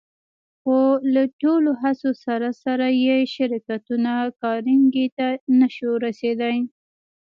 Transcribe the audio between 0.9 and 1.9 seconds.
له ټولو